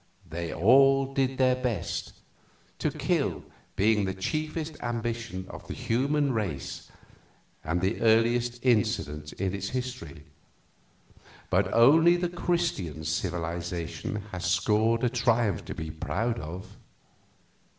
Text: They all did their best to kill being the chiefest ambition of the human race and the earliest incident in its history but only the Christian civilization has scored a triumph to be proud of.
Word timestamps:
They 0.27 0.51
all 0.51 1.13
did 1.13 1.37
their 1.37 1.53
best 1.55 2.13
to 2.79 2.89
kill 2.89 3.43
being 3.75 4.05
the 4.05 4.15
chiefest 4.15 4.81
ambition 4.81 5.45
of 5.47 5.67
the 5.67 5.75
human 5.75 6.33
race 6.33 6.89
and 7.63 7.81
the 7.81 8.01
earliest 8.01 8.57
incident 8.65 9.31
in 9.33 9.53
its 9.53 9.69
history 9.69 10.23
but 11.51 11.71
only 11.71 12.15
the 12.17 12.29
Christian 12.29 13.03
civilization 13.03 14.23
has 14.31 14.43
scored 14.45 15.03
a 15.03 15.09
triumph 15.09 15.65
to 15.65 15.75
be 15.75 15.91
proud 15.91 16.39
of. 16.39 16.77